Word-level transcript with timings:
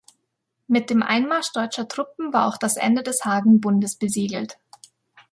Mit 0.65 0.89
dem 0.89 1.03
Einmarsch 1.03 1.51
deutscher 1.51 1.87
Truppen 1.87 2.33
war 2.33 2.47
auch 2.47 2.57
das 2.57 2.75
Ende 2.75 3.03
des 3.03 3.23
Hagenbundes 3.23 3.97
besiegelt. 3.97 4.57